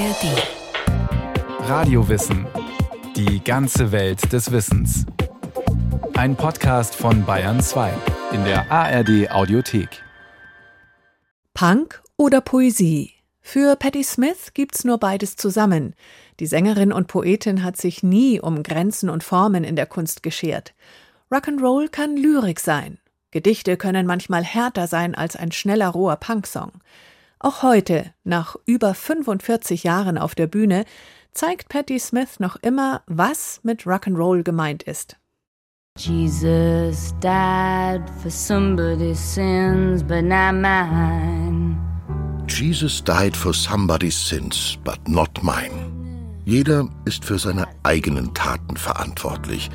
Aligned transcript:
ARD. 0.00 1.68
Radiowissen. 1.68 2.46
Die 3.16 3.44
ganze 3.44 3.92
Welt 3.92 4.32
des 4.32 4.50
Wissens. 4.50 5.04
Ein 6.14 6.36
Podcast 6.36 6.94
von 6.94 7.26
Bayern 7.26 7.60
2 7.60 7.92
in 8.32 8.42
der 8.44 8.72
ARD 8.72 9.30
Audiothek. 9.30 10.02
Punk 11.52 12.02
oder 12.16 12.40
Poesie? 12.40 13.12
Für 13.42 13.76
Patti 13.76 14.02
Smith 14.02 14.54
gibt's 14.54 14.84
nur 14.84 14.96
beides 14.96 15.36
zusammen. 15.36 15.94
Die 16.38 16.46
Sängerin 16.46 16.94
und 16.94 17.06
Poetin 17.06 17.62
hat 17.62 17.76
sich 17.76 18.02
nie 18.02 18.40
um 18.40 18.62
Grenzen 18.62 19.10
und 19.10 19.22
Formen 19.22 19.64
in 19.64 19.76
der 19.76 19.86
Kunst 19.86 20.22
geschert. 20.22 20.72
Rock'n'Roll 21.30 21.90
kann 21.90 22.16
Lyrik 22.16 22.60
sein. 22.60 22.98
Gedichte 23.32 23.76
können 23.76 24.06
manchmal 24.06 24.44
härter 24.44 24.86
sein 24.86 25.14
als 25.14 25.36
ein 25.36 25.52
schneller, 25.52 25.88
roher 25.88 26.16
Punksong. 26.16 26.72
Auch 27.42 27.62
heute, 27.62 28.12
nach 28.22 28.56
über 28.66 28.92
45 28.92 29.82
Jahren 29.82 30.18
auf 30.18 30.34
der 30.34 30.46
Bühne, 30.46 30.84
zeigt 31.32 31.70
Patti 31.70 31.98
Smith 31.98 32.38
noch 32.38 32.56
immer, 32.56 33.02
was 33.06 33.60
mit 33.62 33.84
Rock'n'Roll 33.84 34.42
gemeint 34.42 34.82
ist. 34.82 35.16
Jesus 35.96 37.14
died 37.22 38.02
for 38.20 38.30
somebody's 38.30 39.18
sins, 39.18 40.02
but 40.02 40.22
not 40.22 40.52
mine. 40.52 41.78
Jesus 42.46 43.02
died 43.02 43.34
for 43.34 43.54
somebody's 43.54 44.16
sins, 44.16 44.78
but 44.84 44.98
not 45.08 45.42
mine. 45.42 45.90
Jeder 46.44 46.88
ist 47.06 47.24
für 47.24 47.38
seine 47.38 47.66
eigenen 47.84 48.34
Taten 48.34 48.76
verantwortlich. 48.76 49.70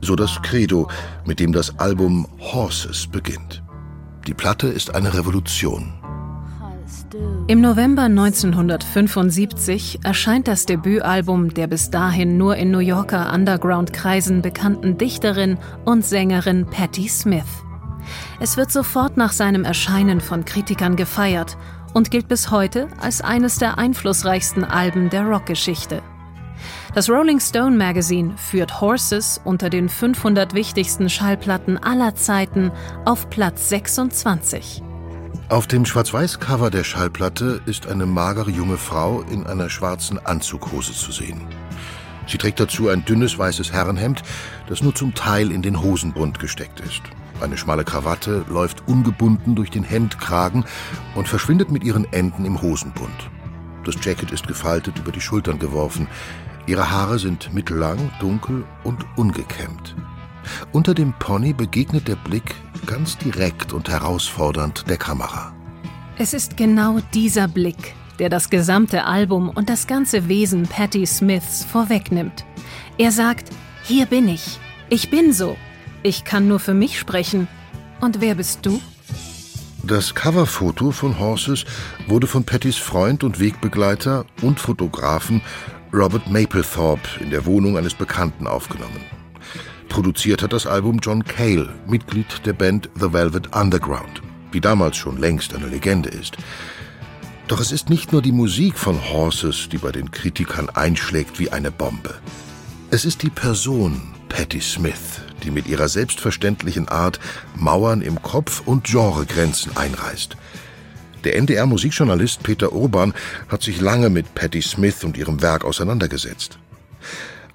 So 0.00 0.16
das 0.16 0.42
Credo, 0.42 0.88
mit 1.24 1.38
dem 1.38 1.52
das 1.52 1.78
Album 1.78 2.26
Horses 2.40 3.06
beginnt. 3.06 3.62
Die 4.26 4.34
Platte 4.34 4.66
ist 4.66 4.96
eine 4.96 5.14
Revolution. 5.14 5.92
Im 7.46 7.60
November 7.60 8.02
1975 8.02 10.00
erscheint 10.02 10.48
das 10.48 10.66
Debütalbum 10.66 11.52
der 11.52 11.66
bis 11.66 11.90
dahin 11.90 12.36
nur 12.36 12.56
in 12.56 12.70
New 12.70 12.78
Yorker 12.78 13.32
Underground-Kreisen 13.32 14.42
bekannten 14.42 14.98
Dichterin 14.98 15.58
und 15.84 16.04
Sängerin 16.04 16.66
Patti 16.66 17.08
Smith. 17.08 17.44
Es 18.40 18.56
wird 18.56 18.70
sofort 18.72 19.16
nach 19.16 19.32
seinem 19.32 19.64
Erscheinen 19.64 20.20
von 20.20 20.44
Kritikern 20.44 20.96
gefeiert 20.96 21.56
und 21.92 22.10
gilt 22.10 22.28
bis 22.28 22.50
heute 22.50 22.88
als 23.00 23.20
eines 23.20 23.58
der 23.58 23.78
einflussreichsten 23.78 24.64
Alben 24.64 25.10
der 25.10 25.24
Rockgeschichte. 25.24 26.02
Das 26.94 27.10
Rolling 27.10 27.40
Stone 27.40 27.76
Magazine 27.76 28.36
führt 28.36 28.80
Horses 28.80 29.40
unter 29.44 29.70
den 29.70 29.88
500 29.88 30.54
wichtigsten 30.54 31.10
Schallplatten 31.10 31.76
aller 31.76 32.14
Zeiten 32.14 32.70
auf 33.04 33.28
Platz 33.30 33.68
26. 33.68 34.82
Auf 35.50 35.66
dem 35.66 35.84
Schwarz-Weiß-Cover 35.84 36.70
der 36.70 36.84
Schallplatte 36.84 37.60
ist 37.66 37.86
eine 37.86 38.06
magere 38.06 38.50
junge 38.50 38.78
Frau 38.78 39.20
in 39.30 39.46
einer 39.46 39.68
schwarzen 39.68 40.18
Anzughose 40.24 40.94
zu 40.94 41.12
sehen. 41.12 41.42
Sie 42.26 42.38
trägt 42.38 42.60
dazu 42.60 42.88
ein 42.88 43.04
dünnes 43.04 43.38
weißes 43.38 43.70
Herrenhemd, 43.70 44.22
das 44.68 44.82
nur 44.82 44.94
zum 44.94 45.14
Teil 45.14 45.52
in 45.52 45.60
den 45.60 45.82
Hosenbund 45.82 46.38
gesteckt 46.38 46.80
ist. 46.80 47.02
Eine 47.42 47.58
schmale 47.58 47.84
Krawatte 47.84 48.46
läuft 48.48 48.88
ungebunden 48.88 49.54
durch 49.54 49.70
den 49.70 49.84
Hemdkragen 49.84 50.64
und 51.14 51.28
verschwindet 51.28 51.70
mit 51.70 51.84
ihren 51.84 52.10
Enden 52.10 52.46
im 52.46 52.62
Hosenbund. 52.62 53.30
Das 53.84 53.96
Jacket 54.02 54.30
ist 54.30 54.46
gefaltet 54.46 54.98
über 54.98 55.12
die 55.12 55.20
Schultern 55.20 55.58
geworfen. 55.58 56.08
Ihre 56.66 56.90
Haare 56.90 57.18
sind 57.18 57.52
mittellang, 57.52 58.10
dunkel 58.18 58.64
und 58.82 59.04
ungekämmt. 59.16 59.94
Unter 60.72 60.94
dem 60.94 61.12
Pony 61.18 61.52
begegnet 61.52 62.08
der 62.08 62.16
Blick 62.16 62.54
ganz 62.86 63.18
direkt 63.18 63.72
und 63.72 63.88
herausfordernd 63.88 64.84
der 64.88 64.96
Kamera. 64.96 65.52
Es 66.16 66.32
ist 66.32 66.56
genau 66.56 67.00
dieser 67.12 67.48
Blick, 67.48 67.94
der 68.18 68.28
das 68.28 68.50
gesamte 68.50 69.04
Album 69.04 69.48
und 69.50 69.68
das 69.68 69.86
ganze 69.86 70.28
Wesen 70.28 70.64
Patti 70.64 71.06
Smiths 71.06 71.64
vorwegnimmt. 71.64 72.44
Er 72.98 73.10
sagt, 73.10 73.50
hier 73.82 74.06
bin 74.06 74.28
ich. 74.28 74.58
Ich 74.88 75.10
bin 75.10 75.32
so. 75.32 75.56
Ich 76.02 76.24
kann 76.24 76.46
nur 76.46 76.60
für 76.60 76.74
mich 76.74 76.98
sprechen. 76.98 77.48
Und 78.00 78.20
wer 78.20 78.34
bist 78.34 78.64
du? 78.64 78.80
Das 79.82 80.14
Coverfoto 80.14 80.92
von 80.92 81.18
Horses 81.18 81.64
wurde 82.06 82.26
von 82.26 82.44
Pattys 82.44 82.76
Freund 82.76 83.24
und 83.24 83.40
Wegbegleiter 83.40 84.24
und 84.40 84.60
Fotografen 84.60 85.42
Robert 85.92 86.30
Mapplethorpe 86.30 87.20
in 87.20 87.30
der 87.30 87.44
Wohnung 87.44 87.76
eines 87.76 87.94
Bekannten 87.94 88.46
aufgenommen. 88.46 89.00
Produziert 89.94 90.42
hat 90.42 90.52
das 90.52 90.66
Album 90.66 90.98
John 91.00 91.24
Cale, 91.24 91.72
Mitglied 91.86 92.44
der 92.44 92.52
Band 92.52 92.90
The 92.96 93.12
Velvet 93.12 93.54
Underground, 93.54 94.22
die 94.52 94.60
damals 94.60 94.96
schon 94.96 95.18
längst 95.18 95.54
eine 95.54 95.68
Legende 95.68 96.08
ist. 96.08 96.36
Doch 97.46 97.60
es 97.60 97.70
ist 97.70 97.90
nicht 97.90 98.10
nur 98.10 98.20
die 98.20 98.32
Musik 98.32 98.76
von 98.76 99.00
Horses, 99.12 99.68
die 99.70 99.78
bei 99.78 99.92
den 99.92 100.10
Kritikern 100.10 100.68
einschlägt 100.68 101.38
wie 101.38 101.52
eine 101.52 101.70
Bombe. 101.70 102.12
Es 102.90 103.04
ist 103.04 103.22
die 103.22 103.30
Person 103.30 104.02
Patti 104.28 104.60
Smith, 104.60 105.20
die 105.44 105.52
mit 105.52 105.68
ihrer 105.68 105.88
selbstverständlichen 105.88 106.88
Art 106.88 107.20
Mauern 107.54 108.02
im 108.02 108.20
Kopf 108.20 108.62
und 108.66 108.82
Genregrenzen 108.82 109.76
einreißt. 109.76 110.36
Der 111.22 111.36
NDR-Musikjournalist 111.36 112.42
Peter 112.42 112.72
Urban 112.72 113.14
hat 113.48 113.62
sich 113.62 113.80
lange 113.80 114.10
mit 114.10 114.34
Patti 114.34 114.60
Smith 114.60 115.04
und 115.04 115.16
ihrem 115.16 115.40
Werk 115.40 115.64
auseinandergesetzt. 115.64 116.58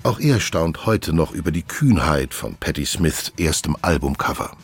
Auch 0.02 0.20
er 0.22 0.40
staunt 0.40 0.86
heute 0.86 1.12
noch 1.12 1.34
über 1.34 1.52
die 1.52 1.64
Kühnheit 1.64 2.34
von 2.34 2.56
Patti 2.56 2.86
Smiths 2.86 3.34
erstem 3.38 3.76
Albumcover. 3.82 4.56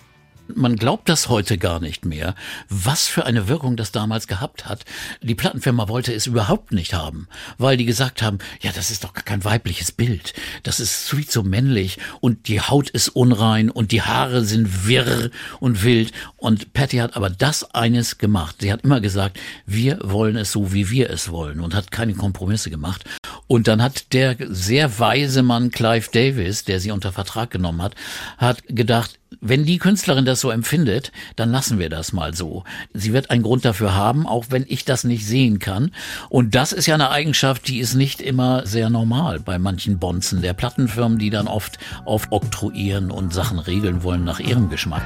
Man 0.48 0.76
glaubt 0.76 1.10
das 1.10 1.28
heute 1.28 1.58
gar 1.58 1.80
nicht 1.80 2.06
mehr, 2.06 2.36
was 2.70 3.08
für 3.08 3.26
eine 3.26 3.48
Wirkung 3.48 3.78
das 3.78 3.92
damals 3.92 4.28
gehabt 4.28 4.68
hat. 4.68 4.86
Die 5.22 5.34
Plattenfirma 5.34 5.88
wollte 5.88 6.14
es 6.14 6.28
überhaupt 6.28 6.72
nicht 6.72 6.94
haben, 6.94 7.28
weil 7.58 7.78
die 7.78 7.86
gesagt 7.86 8.22
haben, 8.22 8.38
ja, 8.62 8.72
das 8.72 8.92
ist 8.92 9.04
doch 9.04 9.14
kein 9.14 9.44
weibliches 9.44 9.92
Bild. 9.92 10.34
Das 10.64 10.80
ist 10.80 11.08
sweet 11.08 11.32
so 11.32 11.42
männlich 11.42 11.98
und 12.22 12.48
die 12.48 12.62
Haut 12.62 12.90
ist 12.90 13.10
unrein 13.10 13.72
und 13.72 13.92
die 13.92 14.04
Haare 14.04 14.46
sind 14.46 14.88
wirr 14.88 15.32
und 15.60 15.84
wild. 15.84 16.12
Und 16.38 16.74
Patty 16.74 16.98
hat 16.98 17.16
aber 17.16 17.30
das 17.30 17.74
eines 17.74 18.18
gemacht. 18.20 18.58
Sie 18.60 18.72
hat 18.72 18.84
immer 18.84 19.02
gesagt, 19.02 19.40
wir 19.66 20.00
wollen 20.04 20.36
es 20.36 20.52
so, 20.52 20.74
wie 20.74 20.92
wir 20.92 21.10
es 21.10 21.32
wollen 21.32 21.60
und 21.60 21.74
hat 21.74 21.92
keine 21.92 22.14
Kompromisse 22.14 22.70
gemacht. 22.70 23.04
Und 23.48 23.68
dann 23.68 23.82
hat 23.82 24.14
der 24.14 24.36
sehr 24.50 25.00
weise 25.00 25.44
Mann 25.44 25.72
Clive 25.72 26.10
Davis, 26.12 26.66
der 26.66 26.80
sie 26.80 26.92
unter 26.92 27.12
Vertrag 27.12 27.52
genommen 27.52 27.82
hat, 27.82 27.96
hat 28.38 28.64
gedacht, 28.68 29.20
wenn 29.48 29.64
die 29.64 29.78
Künstlerin 29.78 30.26
das 30.26 30.42
so 30.42 30.50
empfindet, 30.50 31.12
dann 31.36 31.52
lassen 31.52 31.78
wir 31.78 31.90
das 31.90 32.14
mal 32.14 32.34
so. 32.34 32.64
Sie 32.94 33.14
wird 33.14 33.30
einen 33.30 33.44
Grund 33.44 33.64
dafür 33.64 33.96
haben, 33.96 34.26
auch 34.26 34.46
wenn 34.50 34.66
ich 34.68 34.86
das 34.86 35.04
nicht 35.04 35.26
sehen 35.26 35.60
kann. 35.60 35.92
Und 36.30 36.56
das 36.56 36.72
ist 36.72 36.88
ja 36.88 36.96
eine 36.96 37.12
Eigenschaft, 37.12 37.68
die 37.68 37.78
ist 37.78 37.94
nicht 37.94 38.22
immer 38.22 38.66
sehr 38.66 38.90
normal 38.90 39.40
bei 39.40 39.60
manchen 39.60 40.00
Bonzen 40.00 40.42
der 40.42 40.54
Plattenfirmen, 40.54 41.20
die 41.20 41.30
dann 41.30 41.48
oft 41.48 41.78
aufoktroyieren 42.06 43.12
und 43.12 43.34
Sachen 43.34 43.60
regeln 43.60 44.02
wollen 44.02 44.24
nach 44.24 44.40
ihrem 44.40 44.70
Geschmack. 44.70 45.04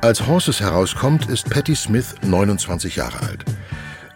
Als 0.00 0.26
Horses 0.26 0.60
herauskommt, 0.60 1.28
ist 1.28 1.50
Patti 1.50 1.74
Smith 1.74 2.14
29 2.22 2.96
Jahre 2.96 3.20
alt. 3.20 3.44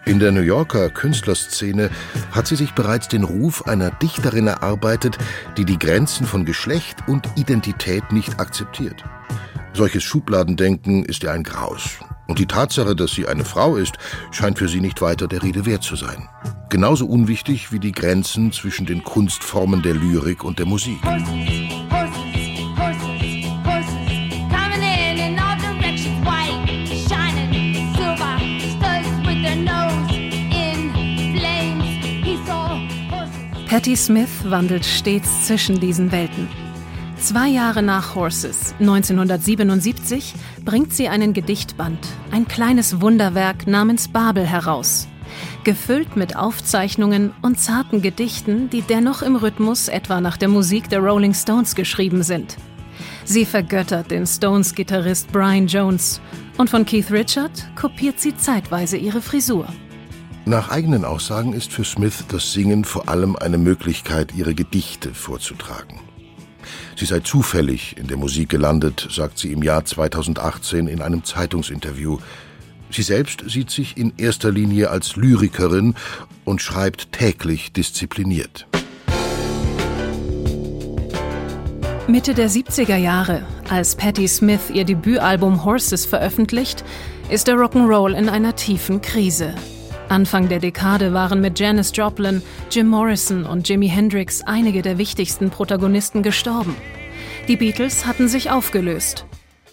In 0.05 0.19
der 0.19 0.33
New 0.33 0.41
Yorker 0.41 0.89
Künstlerszene 0.89 1.89
hat 2.31 2.47
sie 2.47 2.57
sich 2.57 2.73
bereits 2.73 3.07
den 3.07 3.23
Ruf 3.23 3.67
einer 3.67 3.89
Dichterin 3.89 4.47
erarbeitet, 4.47 5.17
die 5.55 5.63
die 5.63 5.79
Grenzen 5.79 6.25
von 6.25 6.43
Geschlecht 6.43 6.97
und 7.07 7.29
Identität 7.37 8.11
nicht 8.11 8.37
akzeptiert. 8.37 9.05
Solches 9.71 10.03
Schubladendenken 10.03 11.05
ist 11.05 11.23
ihr 11.23 11.31
ein 11.31 11.43
Graus. 11.43 11.99
Und 12.27 12.37
die 12.37 12.45
Tatsache, 12.45 12.95
dass 12.95 13.11
sie 13.11 13.27
eine 13.27 13.45
Frau 13.45 13.77
ist, 13.77 13.93
scheint 14.31 14.59
für 14.59 14.67
sie 14.67 14.81
nicht 14.81 15.01
weiter 15.01 15.27
der 15.27 15.41
Rede 15.41 15.65
wert 15.65 15.83
zu 15.83 15.95
sein. 15.95 16.27
Genauso 16.69 17.05
unwichtig 17.05 17.71
wie 17.71 17.79
die 17.79 17.91
Grenzen 17.93 18.51
zwischen 18.51 18.85
den 18.85 19.03
Kunstformen 19.03 19.81
der 19.83 19.93
Lyrik 19.93 20.43
und 20.43 20.59
der 20.59 20.65
Musik. 20.65 20.99
Patti 33.73 33.95
Smith 33.95 34.29
wandelt 34.43 34.85
stets 34.85 35.47
zwischen 35.47 35.79
diesen 35.79 36.11
Welten. 36.11 36.47
Zwei 37.17 37.47
Jahre 37.47 37.81
nach 37.81 38.13
Horses, 38.13 38.75
1977, 38.79 40.35
bringt 40.63 40.93
sie 40.93 41.07
einen 41.07 41.33
Gedichtband, 41.33 41.97
ein 42.29 42.47
kleines 42.47 43.01
Wunderwerk 43.01 43.65
namens 43.65 44.09
Babel 44.09 44.45
heraus. 44.45 45.07
Gefüllt 45.63 46.15
mit 46.15 46.35
Aufzeichnungen 46.35 47.33
und 47.41 47.59
zarten 47.59 48.03
Gedichten, 48.03 48.69
die 48.69 48.83
dennoch 48.83 49.23
im 49.23 49.35
Rhythmus 49.35 49.87
etwa 49.87 50.21
nach 50.21 50.37
der 50.37 50.49
Musik 50.49 50.87
der 50.89 50.99
Rolling 50.99 51.33
Stones 51.33 51.73
geschrieben 51.73 52.21
sind. 52.21 52.57
Sie 53.25 53.43
vergöttert 53.43 54.11
den 54.11 54.27
Stones-Gitarrist 54.27 55.31
Brian 55.31 55.65
Jones 55.65 56.21
und 56.59 56.69
von 56.69 56.85
Keith 56.85 57.09
Richard 57.09 57.75
kopiert 57.75 58.19
sie 58.19 58.37
zeitweise 58.37 58.97
ihre 58.97 59.23
Frisur. 59.23 59.65
Nach 60.45 60.69
eigenen 60.69 61.05
Aussagen 61.05 61.53
ist 61.53 61.71
für 61.71 61.85
Smith 61.85 62.25
das 62.27 62.51
Singen 62.51 62.83
vor 62.83 63.07
allem 63.07 63.37
eine 63.37 63.57
Möglichkeit, 63.57 64.35
ihre 64.35 64.53
Gedichte 64.53 65.13
vorzutragen. 65.13 66.01
Sie 66.97 67.05
sei 67.05 67.21
zufällig 67.21 67.95
in 67.97 68.07
der 68.07 68.17
Musik 68.17 68.49
gelandet, 68.49 69.07
sagt 69.09 69.39
sie 69.39 69.53
im 69.53 69.63
Jahr 69.63 69.85
2018 69.85 70.87
in 70.87 71.01
einem 71.01 71.23
Zeitungsinterview. 71.23 72.17
Sie 72.91 73.03
selbst 73.03 73.45
sieht 73.47 73.71
sich 73.71 73.95
in 73.95 74.13
erster 74.17 74.51
Linie 74.51 74.89
als 74.89 75.15
Lyrikerin 75.15 75.95
und 76.43 76.61
schreibt 76.61 77.13
täglich 77.13 77.71
diszipliniert. 77.71 78.67
Mitte 82.05 82.33
der 82.33 82.49
70er 82.49 82.97
Jahre, 82.97 83.45
als 83.69 83.95
Patti 83.95 84.27
Smith 84.27 84.69
ihr 84.73 84.83
Debütalbum 84.83 85.63
Horses 85.63 86.05
veröffentlicht, 86.05 86.83
ist 87.29 87.47
der 87.47 87.55
Rock'n'Roll 87.55 88.13
in 88.13 88.27
einer 88.27 88.57
tiefen 88.57 89.01
Krise. 89.01 89.55
Anfang 90.13 90.47
der 90.47 90.59
Dekade 90.59 91.11
waren 91.11 91.41
mit 91.41 91.59
Janis 91.59 91.91
Joplin, 91.91 92.43
Jim 92.69 92.87
Morrison 92.87 93.47
und 93.47 93.67
Jimi 93.67 93.89
Hendrix 93.89 94.43
einige 94.43 94.83
der 94.83 94.99
wichtigsten 94.99 95.49
Protagonisten 95.49 96.21
gestorben. 96.21 96.75
Die 97.47 97.57
Beatles 97.57 98.05
hatten 98.05 98.27
sich 98.27 98.51
aufgelöst. 98.51 99.25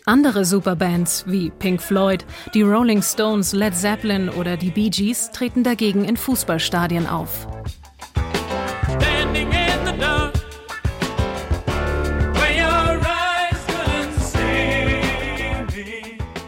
Andere 0.07 0.47
Superbands 0.47 1.25
wie 1.27 1.51
Pink 1.51 1.83
Floyd, 1.83 2.25
die 2.55 2.63
Rolling 2.63 3.03
Stones, 3.03 3.53
Led 3.53 3.77
Zeppelin 3.77 4.31
oder 4.31 4.57
die 4.57 4.71
Bee 4.71 4.89
Gees 4.89 5.31
treten 5.31 5.63
dagegen 5.63 6.07
in 6.07 6.17
Fußballstadien 6.17 7.07
auf. 7.07 7.47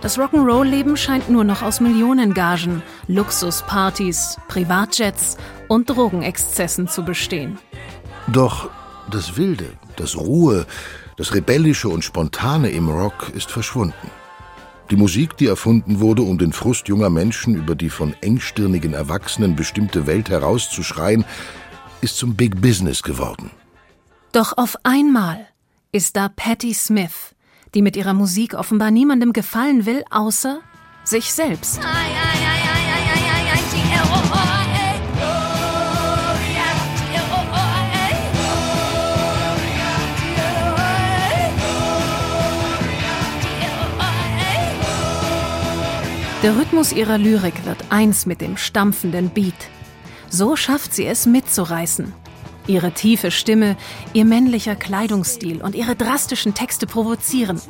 Das 0.02 0.18
Rock'n'Roll-Leben 0.18 0.96
scheint 0.96 1.30
nur 1.30 1.44
noch 1.44 1.62
aus 1.62 1.80
Millionengagen, 1.80 2.82
Luxuspartys, 3.06 4.36
Privatjets 4.48 5.36
und 5.68 5.88
Drogenexzessen 5.88 6.88
zu 6.88 7.04
bestehen. 7.04 7.56
Doch 8.26 8.68
das 9.08 9.36
Wilde, 9.36 9.70
das 9.94 10.16
Ruhe, 10.16 10.66
das 11.16 11.34
Rebellische 11.34 11.88
und 11.88 12.02
Spontane 12.02 12.70
im 12.70 12.88
Rock 12.88 13.30
ist 13.32 13.52
verschwunden. 13.52 14.10
Die 14.90 14.96
Musik, 14.96 15.36
die 15.36 15.46
erfunden 15.46 16.00
wurde, 16.00 16.22
um 16.22 16.36
den 16.36 16.52
Frust 16.52 16.88
junger 16.88 17.08
Menschen 17.08 17.54
über 17.54 17.76
die 17.76 17.88
von 17.88 18.12
engstirnigen 18.22 18.94
Erwachsenen 18.94 19.54
bestimmte 19.54 20.08
Welt 20.08 20.30
herauszuschreien, 20.30 21.24
ist 22.00 22.16
zum 22.16 22.34
Big 22.34 22.60
Business 22.60 23.04
geworden. 23.04 23.52
Doch 24.32 24.58
auf 24.58 24.76
einmal 24.82 25.46
ist 25.92 26.16
da 26.16 26.28
Patti 26.28 26.74
Smith, 26.74 27.36
die 27.74 27.82
mit 27.82 27.96
ihrer 27.96 28.14
Musik 28.14 28.54
offenbar 28.54 28.90
niemandem 28.90 29.32
gefallen 29.32 29.86
will, 29.86 30.04
außer 30.10 30.60
sich 31.04 31.32
selbst. 31.32 31.80
Der 46.42 46.56
Rhythmus 46.56 46.92
ihrer 46.92 47.18
Lyrik 47.18 47.64
wird 47.64 47.84
eins 47.90 48.26
mit 48.26 48.40
dem 48.40 48.56
stampfenden 48.56 49.30
Beat. 49.30 49.54
So 50.28 50.56
schafft 50.56 50.92
sie 50.92 51.06
es 51.06 51.24
mitzureißen. 51.24 52.12
Ihre 52.66 52.92
tiefe 52.92 53.30
Stimme, 53.30 53.76
ihr 54.12 54.24
männlicher 54.24 54.76
Kleidungsstil 54.76 55.62
und 55.62 55.74
ihre 55.74 55.96
drastischen 55.96 56.54
Texte 56.54 56.86
provozieren. 56.86 57.60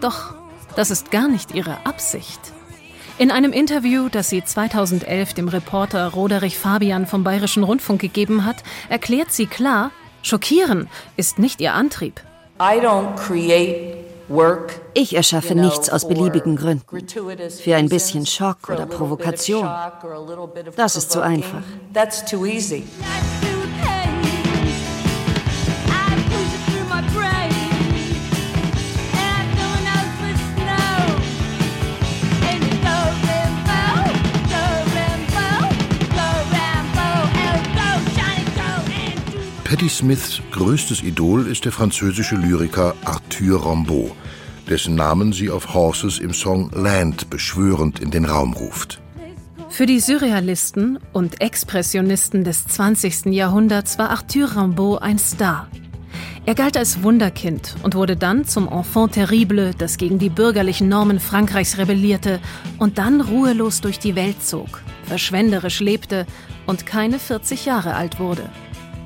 Doch 0.00 0.34
das 0.76 0.90
ist 0.90 1.10
gar 1.10 1.28
nicht 1.28 1.54
ihre 1.54 1.84
Absicht. 1.86 2.40
In 3.18 3.30
einem 3.30 3.52
Interview, 3.52 4.08
das 4.08 4.30
sie 4.30 4.42
2011 4.42 5.34
dem 5.34 5.48
Reporter 5.48 6.08
Roderich 6.08 6.58
Fabian 6.58 7.06
vom 7.06 7.24
Bayerischen 7.24 7.62
Rundfunk 7.62 8.00
gegeben 8.00 8.44
hat, 8.44 8.62
erklärt 8.88 9.30
sie 9.30 9.46
klar, 9.46 9.90
Schockieren 10.22 10.88
ist 11.16 11.38
nicht 11.38 11.60
ihr 11.60 11.74
Antrieb. 11.74 12.20
Ich 14.94 15.16
erschaffe 15.16 15.54
nichts 15.54 15.90
aus 15.90 16.08
beliebigen 16.08 16.56
Gründen. 16.56 16.84
Für 17.62 17.76
ein 17.76 17.88
bisschen 17.88 18.24
Schock 18.24 18.68
oder 18.70 18.86
Provokation. 18.86 19.68
Das 20.76 20.96
ist 20.96 21.10
zu 21.10 21.20
einfach. 21.20 21.62
Patti 39.82 39.94
Smiths 39.94 40.40
größtes 40.52 41.02
Idol 41.02 41.48
ist 41.48 41.64
der 41.64 41.72
französische 41.72 42.36
Lyriker 42.36 42.94
Arthur 43.04 43.68
Rimbaud, 43.68 44.12
dessen 44.70 44.94
Namen 44.94 45.32
sie 45.32 45.50
auf 45.50 45.74
Horses 45.74 46.20
im 46.20 46.32
Song 46.32 46.70
Land 46.70 47.30
beschwörend 47.30 47.98
in 47.98 48.12
den 48.12 48.24
Raum 48.24 48.52
ruft. 48.52 49.00
Für 49.68 49.86
die 49.86 49.98
Surrealisten 49.98 51.00
und 51.12 51.40
Expressionisten 51.40 52.44
des 52.44 52.64
20. 52.68 53.32
Jahrhunderts 53.34 53.98
war 53.98 54.10
Arthur 54.10 54.54
Rimbaud 54.54 55.02
ein 55.02 55.18
Star. 55.18 55.66
Er 56.46 56.54
galt 56.54 56.76
als 56.76 57.02
Wunderkind 57.02 57.74
und 57.82 57.96
wurde 57.96 58.16
dann 58.16 58.44
zum 58.44 58.68
Enfant 58.68 59.14
terrible, 59.14 59.72
das 59.76 59.96
gegen 59.96 60.20
die 60.20 60.30
bürgerlichen 60.30 60.88
Normen 60.88 61.18
Frankreichs 61.18 61.76
rebellierte 61.76 62.38
und 62.78 62.98
dann 62.98 63.20
ruhelos 63.20 63.80
durch 63.80 63.98
die 63.98 64.14
Welt 64.14 64.44
zog, 64.44 64.80
verschwenderisch 65.06 65.80
lebte 65.80 66.24
und 66.66 66.86
keine 66.86 67.18
40 67.18 67.64
Jahre 67.64 67.96
alt 67.96 68.20
wurde. 68.20 68.48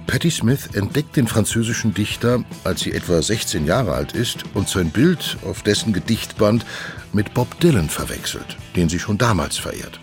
Patti 0.06 0.30
Smith 0.30 0.68
entdeckt 0.74 1.16
den 1.16 1.26
französischen 1.26 1.92
Dichter, 1.92 2.44
als 2.64 2.80
sie 2.80 2.92
etwa 2.92 3.20
16 3.20 3.66
Jahre 3.66 3.92
alt 3.92 4.12
ist 4.12 4.44
und 4.54 4.68
sein 4.68 4.90
Bild 4.90 5.36
auf 5.44 5.62
dessen 5.62 5.92
Gedichtband 5.92 6.64
mit 7.12 7.34
Bob 7.34 7.58
Dylan 7.60 7.88
verwechselt, 7.88 8.56
den 8.76 8.88
sie 8.88 8.98
schon 8.98 9.18
damals 9.18 9.58
verehrt. 9.58 10.00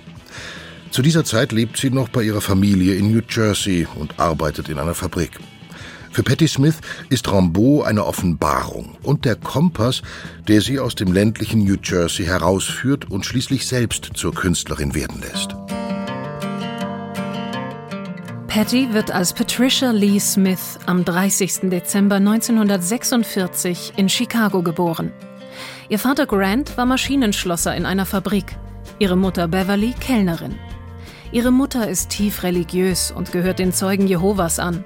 Zu 0.91 1.01
dieser 1.01 1.23
Zeit 1.23 1.51
lebt 1.51 1.77
sie 1.77 1.89
noch 1.89 2.09
bei 2.09 2.21
ihrer 2.21 2.41
Familie 2.41 2.95
in 2.95 3.11
New 3.11 3.21
Jersey 3.27 3.87
und 3.95 4.19
arbeitet 4.19 4.69
in 4.69 4.77
einer 4.77 4.93
Fabrik. 4.93 5.31
Für 6.11 6.21
Patti 6.21 6.47
Smith 6.47 6.75
ist 7.09 7.31
Rimbaud 7.31 7.85
eine 7.87 8.05
Offenbarung 8.05 8.95
und 9.01 9.25
der 9.25 9.35
Kompass, 9.35 10.03
der 10.47 10.61
sie 10.61 10.79
aus 10.79 10.93
dem 10.93 11.11
ländlichen 11.11 11.63
New 11.63 11.77
Jersey 11.83 12.25
herausführt 12.25 13.09
und 13.09 13.25
schließlich 13.25 13.65
selbst 13.65 14.11
zur 14.13 14.35
Künstlerin 14.35 14.93
werden 14.93 15.21
lässt. 15.21 15.55
Patty 18.53 18.93
wird 18.93 19.09
als 19.09 19.33
Patricia 19.33 19.89
Lee 19.89 20.19
Smith 20.19 20.77
am 20.85 21.03
30. 21.03 21.71
Dezember 21.71 22.17
1946 22.17 23.93
in 23.95 24.07
Chicago 24.07 24.61
geboren. 24.61 25.11
Ihr 25.89 25.97
Vater 25.97 26.27
Grant 26.27 26.77
war 26.77 26.85
Maschinenschlosser 26.85 27.75
in 27.75 27.87
einer 27.87 28.05
Fabrik, 28.05 28.55
ihre 28.99 29.15
Mutter 29.15 29.47
Beverly 29.47 29.95
Kellnerin. 29.99 30.59
Ihre 31.31 31.49
Mutter 31.49 31.89
ist 31.89 32.11
tief 32.11 32.43
religiös 32.43 33.09
und 33.09 33.31
gehört 33.31 33.57
den 33.57 33.73
Zeugen 33.73 34.05
Jehovas 34.05 34.59
an. 34.59 34.85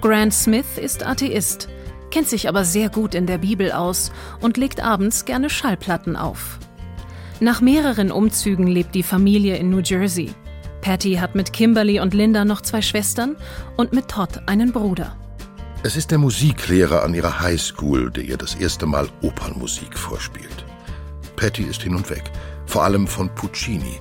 Grant 0.00 0.32
Smith 0.32 0.78
ist 0.80 1.04
Atheist, 1.04 1.68
kennt 2.12 2.28
sich 2.28 2.48
aber 2.48 2.64
sehr 2.64 2.90
gut 2.90 3.16
in 3.16 3.26
der 3.26 3.38
Bibel 3.38 3.72
aus 3.72 4.12
und 4.40 4.56
legt 4.56 4.80
abends 4.80 5.24
gerne 5.24 5.50
Schallplatten 5.50 6.14
auf. 6.14 6.60
Nach 7.40 7.60
mehreren 7.60 8.12
Umzügen 8.12 8.68
lebt 8.68 8.94
die 8.94 9.02
Familie 9.02 9.56
in 9.56 9.68
New 9.68 9.80
Jersey. 9.80 10.30
Patty 10.80 11.14
hat 11.14 11.34
mit 11.34 11.52
Kimberly 11.52 12.00
und 12.00 12.14
Linda 12.14 12.44
noch 12.44 12.62
zwei 12.62 12.82
Schwestern 12.82 13.36
und 13.76 13.92
mit 13.92 14.08
Todd 14.08 14.40
einen 14.46 14.72
Bruder. 14.72 15.16
Es 15.82 15.96
ist 15.96 16.10
der 16.10 16.18
Musiklehrer 16.18 17.02
an 17.02 17.14
ihrer 17.14 17.40
Highschool, 17.40 18.10
der 18.10 18.24
ihr 18.24 18.36
das 18.36 18.54
erste 18.54 18.86
Mal 18.86 19.08
Opernmusik 19.22 19.96
vorspielt. 19.96 20.64
Patty 21.36 21.62
ist 21.62 21.82
hin 21.82 21.94
und 21.94 22.10
weg, 22.10 22.30
vor 22.66 22.84
allem 22.84 23.06
von 23.06 23.34
Puccini. 23.34 23.98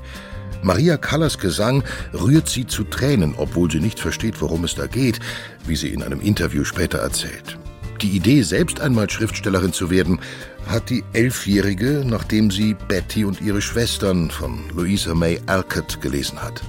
Maria 0.61 0.97
Callas 0.97 1.37
Gesang 1.37 1.83
rührt 2.13 2.49
sie 2.49 2.67
zu 2.67 2.83
Tränen, 2.83 3.33
obwohl 3.37 3.71
sie 3.71 3.79
nicht 3.79 3.99
versteht, 3.99 4.41
worum 4.41 4.65
es 4.65 4.75
da 4.75 4.87
geht, 4.87 5.19
wie 5.65 5.77
sie 5.77 5.89
in 5.89 6.03
einem 6.03 6.19
Interview 6.19 6.65
später 6.65 6.99
erzählt. 6.99 7.57
Die 8.01 8.15
Idee, 8.15 8.43
selbst 8.43 8.79
einmal 8.79 9.09
Schriftstellerin 9.09 9.73
zu 9.73 9.89
werden, 9.89 10.19
hat 10.67 10.89
die 10.89 11.03
Elfjährige, 11.11 12.03
nachdem 12.05 12.49
sie 12.49 12.75
Betty 12.87 13.25
und 13.25 13.41
ihre 13.41 13.61
Schwestern 13.61 14.31
von 14.31 14.63
Louisa 14.73 15.13
May 15.13 15.41
Alcott 15.47 15.99
gelesen 15.99 16.41
hat. 16.41 16.61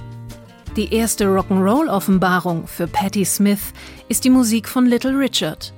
Die 0.75 0.93
erste 0.93 1.25
Rock'n'Roll-Offenbarung 1.25 2.67
für 2.67 2.87
Patti 2.87 3.25
Smith 3.25 3.73
ist 4.09 4.23
die 4.23 4.29
Musik 4.29 4.67
von 4.67 4.85
Little 4.85 5.17
Richard. 5.17 5.73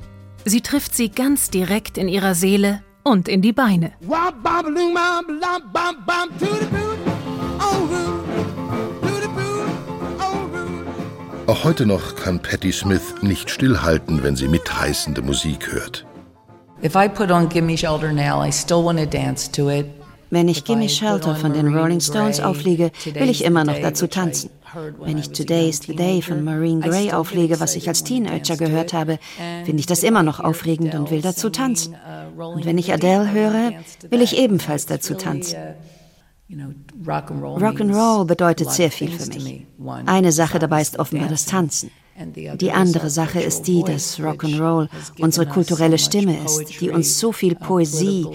Sie 0.45 0.61
trifft 0.61 0.95
sie 0.95 1.09
ganz 1.09 1.49
direkt 1.49 1.97
in 1.97 2.07
ihrer 2.07 2.35
Seele 2.35 2.83
und 3.03 3.27
in 3.27 3.41
die 3.41 3.53
Beine. 3.53 3.93
Auch 11.53 11.65
heute 11.65 11.85
noch 11.85 12.15
kann 12.15 12.39
Patti 12.39 12.71
Smith 12.71 13.13
nicht 13.21 13.47
stillhalten, 13.47 14.23
wenn 14.23 14.35
sie 14.35 14.47
mitreißende 14.47 15.21
Musik 15.21 15.71
hört. 15.71 16.03
Wenn 20.31 20.47
ich 20.47 20.63
Gimme 20.65 20.89
Shelter 20.89 21.35
von 21.35 21.53
den 21.53 21.77
Rolling 21.77 21.99
Stones 21.99 22.39
auflege, 22.39 22.89
will 23.05 23.29
ich 23.29 23.43
immer 23.43 23.63
noch 23.65 23.77
dazu 23.79 24.07
tanzen. 24.07 24.49
Wenn 24.99 25.19
ich 25.19 25.29
Today's 25.29 25.81
the 25.85 25.95
Day 25.95 26.23
von 26.23 26.43
Maureen 26.43 26.81
Gray 26.81 27.11
auflege, 27.11 27.59
was 27.59 27.75
ich 27.75 27.87
als 27.87 28.03
Teenager 28.03 28.57
gehört 28.57 28.93
habe, 28.93 29.19
finde 29.63 29.79
ich 29.79 29.85
das 29.85 30.01
immer 30.01 30.23
noch 30.23 30.39
aufregend 30.39 30.95
und 30.95 31.11
will 31.11 31.21
dazu 31.21 31.51
tanzen. 31.51 31.95
Und 32.35 32.65
wenn 32.65 32.79
ich 32.79 32.91
Adele 32.91 33.31
höre, 33.31 33.73
will 34.09 34.23
ich 34.23 34.39
ebenfalls 34.39 34.87
dazu 34.87 35.13
tanzen. 35.13 35.55
Rock'n'Roll 37.05 38.25
bedeutet 38.25 38.71
sehr 38.71 38.91
viel 38.91 39.11
für 39.11 39.39
mich. 39.39 39.65
Eine 40.05 40.31
Sache 40.31 40.59
dabei 40.59 40.81
ist 40.81 40.99
offenbar 40.99 41.29
das 41.29 41.45
Tanzen. 41.45 41.91
Die 42.55 42.71
andere 42.71 43.09
Sache 43.09 43.41
ist 43.41 43.63
die, 43.63 43.83
dass 43.83 44.19
Rock'n'Roll 44.19 44.87
unsere 45.19 45.47
kulturelle 45.47 45.97
Stimme 45.97 46.37
ist, 46.45 46.79
die 46.79 46.91
uns 46.91 47.19
so 47.19 47.31
viel 47.31 47.55
Poesie, 47.55 48.27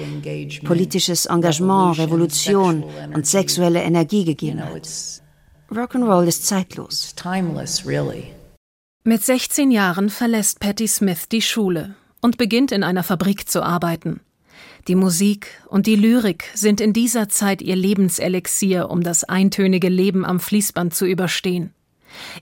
politisches 0.65 1.27
Engagement, 1.27 1.99
Revolution 1.99 2.85
und 3.15 3.27
sexuelle 3.27 3.83
Energie 3.83 4.25
gegeben 4.25 4.65
hat. 4.65 4.89
Rock'n'Roll 5.71 6.27
ist 6.27 6.47
zeitlos. 6.47 7.15
Mit 9.05 9.25
16 9.25 9.71
Jahren 9.71 10.11
verlässt 10.11 10.61
Patti 10.61 10.89
Smith 10.89 11.29
die 11.31 11.43
Schule 11.43 11.95
und 12.21 12.37
beginnt 12.37 12.73
in 12.73 12.83
einer 12.83 13.05
Fabrik 13.05 13.49
zu 13.49 13.63
arbeiten. 13.63 14.21
Die 14.87 14.95
Musik 14.95 15.49
und 15.67 15.87
die 15.87 15.97
Lyrik 15.97 16.45
sind 16.55 16.81
in 16.81 16.93
dieser 16.93 17.29
Zeit 17.29 17.61
ihr 17.63 17.77
Lebenselixier, 17.77 18.89
um 18.91 19.03
das 19.03 19.25
eintönige 19.25 19.89
Leben 19.89 20.25
am 20.25 20.41
Fließband 20.41 20.95
zu 20.95 21.07
überstehen. 21.07 21.75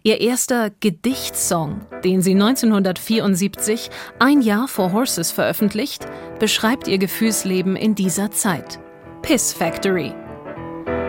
Ihr 0.03 0.21
erster 0.21 0.71
Gedichtsong, 0.81 1.81
den 2.05 2.23
sie 2.23 2.35
1974, 2.35 3.91
ein 4.19 4.41
Jahr 4.41 4.69
vor 4.69 4.93
Horses 4.93 5.33
veröffentlicht, 5.33 6.07
beschreibt 6.39 6.87
ihr 6.89 6.99
Gefühlsleben 6.99 7.77
in 7.77 7.95
dieser 7.95 8.31
Zeit. 8.31 8.79
Piss 9.23 9.53
Factory. 9.53 10.15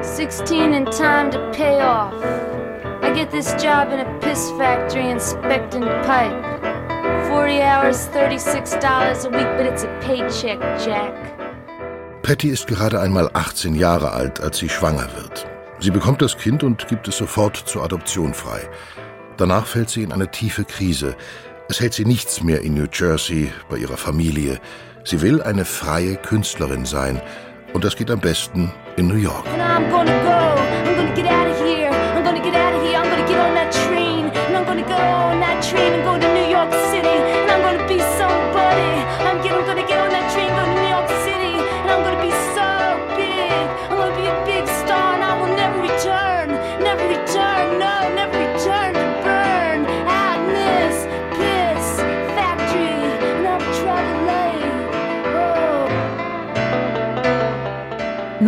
16 0.01 0.74
in 0.74 0.86
time 0.86 1.29
to 1.29 1.39
pay 1.51 1.81
off. 1.81 2.13
I 3.03 3.13
get 3.13 3.29
this 3.29 3.53
job 3.62 3.91
in 3.91 4.00
a 4.00 4.19
piss 4.19 4.50
factory 4.57 5.12
inspecting 5.12 5.84
pipe. 6.03 6.56
40 7.38 7.62
hours, 7.62 8.10
$36 8.15 9.25
a 9.25 9.29
week, 9.29 9.48
but 9.58 9.67
it's 9.67 9.84
a 9.84 10.00
paycheck, 10.01 10.60
Jack. 10.84 11.13
Patty 12.24 12.50
ist 12.50 12.65
gerade 12.65 13.00
einmal 13.00 13.29
18 13.32 13.75
Jahre 13.75 14.12
alt, 14.12 14.39
als 14.39 14.58
sie 14.58 14.67
schwanger 14.67 15.08
wird. 15.15 15.46
Sie 15.79 15.91
bekommt 15.91 16.24
das 16.24 16.36
Kind 16.36 16.63
und 16.63 16.88
gibt 16.88 17.08
es 17.08 17.17
sofort 17.17 17.56
zur 17.56 17.84
Adoption 17.84 18.34
frei. 18.34 18.67
Danach 19.38 19.67
fällt 19.67 19.91
sie 19.91 20.01
in 20.01 20.12
eine 20.12 20.32
tiefe 20.32 20.65
Krise. 20.65 21.15
Es 21.70 21.79
hält 21.79 21.94
sie 21.94 22.06
nichts 22.06 22.41
mehr 22.41 22.62
in 22.62 22.74
New 22.74 22.88
Jersey 22.91 23.51
bei 23.70 23.77
ihrer 23.77 23.98
Familie. 23.98 24.60
Sie 25.03 25.22
will 25.22 25.44
eine 25.44 25.63
freie 25.63 26.15
Künstlerin 26.15 26.86
sein. 26.86 27.22
Und 27.72 27.84
das 27.84 27.96
geht 27.96 28.10
am 28.10 28.20
besten 28.20 28.74
in 28.96 29.10
New 29.10 29.13
York. 29.13 29.46
train 30.38 30.76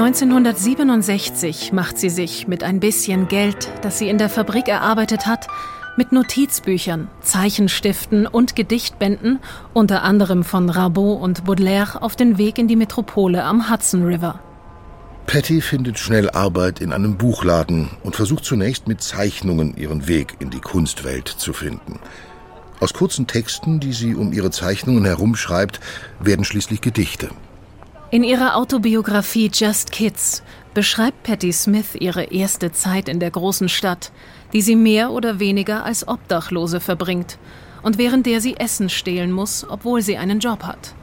1967 0.09 1.71
macht 1.71 1.99
sie 1.99 2.09
sich 2.09 2.47
mit 2.47 2.63
ein 2.63 2.79
bisschen 2.79 3.27
Geld, 3.27 3.69
das 3.83 3.99
sie 3.99 4.09
in 4.09 4.17
der 4.17 4.27
Fabrik 4.27 4.67
erarbeitet 4.67 5.27
hat, 5.27 5.45
mit 5.97 6.11
Notizbüchern, 6.11 7.09
Zeichenstiften 7.21 8.25
und 8.25 8.55
Gedichtbänden, 8.55 9.37
unter 9.71 10.01
anderem 10.01 10.43
von 10.43 10.71
Rabot 10.71 11.21
und 11.21 11.45
Baudelaire, 11.45 12.01
auf 12.01 12.15
den 12.15 12.39
Weg 12.39 12.57
in 12.57 12.67
die 12.67 12.75
Metropole 12.75 13.43
am 13.43 13.69
Hudson 13.69 14.03
River. 14.03 14.39
Patty 15.27 15.61
findet 15.61 15.99
schnell 15.99 16.31
Arbeit 16.31 16.81
in 16.81 16.91
einem 16.91 17.15
Buchladen 17.17 17.91
und 18.01 18.15
versucht 18.15 18.45
zunächst 18.45 18.87
mit 18.87 19.03
Zeichnungen 19.03 19.77
ihren 19.77 20.07
Weg 20.07 20.37
in 20.39 20.49
die 20.49 20.59
Kunstwelt 20.59 21.27
zu 21.27 21.53
finden. 21.53 21.99
Aus 22.79 22.93
kurzen 22.93 23.27
Texten, 23.27 23.79
die 23.79 23.93
sie 23.93 24.15
um 24.15 24.33
ihre 24.33 24.49
Zeichnungen 24.49 25.05
herumschreibt, 25.05 25.79
werden 26.19 26.45
schließlich 26.45 26.81
Gedichte. 26.81 27.29
In 28.11 28.23
ihrer 28.23 28.55
Autobiografie 28.55 29.51
Just 29.53 29.91
Kids 29.91 30.41
beschreibt 30.73 31.21
Patty 31.21 31.53
Smith 31.53 31.93
ihre 31.93 32.23
erste 32.23 32.71
Zeit 32.71 33.07
in 33.07 33.19
der 33.19 33.29
großen 33.29 33.69
Stadt, 33.69 34.11
die 34.51 34.63
sie 34.63 34.75
mehr 34.75 35.11
oder 35.11 35.39
weniger 35.39 35.85
als 35.85 36.07
Obdachlose 36.07 36.79
verbringt 36.79 37.37
und 37.83 37.99
während 37.99 38.25
der 38.25 38.41
sie 38.41 38.57
Essen 38.57 38.89
stehlen 38.89 39.31
muss, 39.31 39.63
obwohl 39.69 40.01
sie 40.01 40.17
einen 40.17 40.39
Job 40.39 40.63
hat. 40.63 40.95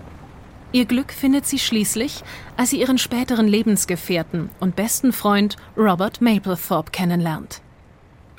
Ihr 0.72 0.84
Glück 0.84 1.12
findet 1.12 1.46
sie 1.46 1.60
schließlich, 1.60 2.25
als 2.56 2.70
sie 2.70 2.80
ihren 2.80 2.98
späteren 2.98 3.46
Lebensgefährten 3.46 4.50
und 4.58 4.75
besten 4.75 5.12
Freund 5.12 5.56
Robert 5.76 6.20
Mapplethorpe 6.20 6.90
kennenlernt. 6.90 7.62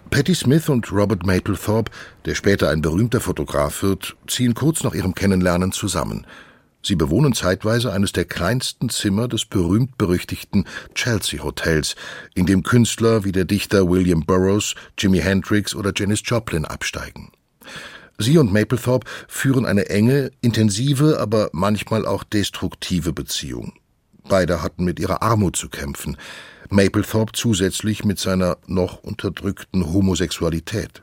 Patty 0.10 0.36
Smith 0.36 0.68
und 0.68 0.92
Robert 0.92 1.26
Mapplethorpe, 1.26 1.90
der 2.26 2.36
später 2.36 2.70
ein 2.70 2.82
berühmter 2.82 3.22
Fotograf 3.22 3.82
wird, 3.82 4.18
ziehen 4.28 4.56
kurz 4.56 4.84
nach 4.84 4.94
ihrem 4.94 5.16
Kennenlernen 5.16 5.72
zusammen– 5.72 6.28
Sie 6.88 6.96
bewohnen 6.96 7.34
zeitweise 7.34 7.92
eines 7.92 8.14
der 8.14 8.24
kleinsten 8.24 8.88
Zimmer 8.88 9.28
des 9.28 9.44
berühmt-berüchtigten 9.44 10.64
Chelsea 10.96 11.44
Hotels, 11.44 11.98
in 12.34 12.46
dem 12.46 12.64
Künstler 12.64 13.26
wie 13.26 13.34
der 13.34 13.44
Dichter 13.44 13.90
William 13.90 14.26
Burroughs, 14.26 14.74
Jimi 14.98 15.20
Hendrix 15.20 15.76
oder 15.76 15.92
Janis 15.94 16.22
Joplin 16.24 16.64
absteigen. 16.64 17.34
Sie 18.18 18.38
und 18.38 18.54
Mapplethorpe 18.54 19.06
führen 19.28 19.66
eine 19.66 19.90
enge, 19.90 20.32
intensive, 20.40 21.20
aber 21.20 21.50
manchmal 21.52 22.06
auch 22.06 22.24
destruktive 22.24 23.12
Beziehung. 23.12 23.74
Beide 24.30 24.64
hatten 24.64 24.86
mit 24.86 24.98
ihrer 24.98 25.22
Armut 25.22 25.58
zu 25.58 25.68
kämpfen, 25.68 26.16
Mapplethorpe 26.70 27.34
zusätzlich 27.34 28.06
mit 28.06 28.18
seiner 28.18 28.60
noch 28.66 29.04
unterdrückten 29.04 29.92
Homosexualität. 29.92 31.02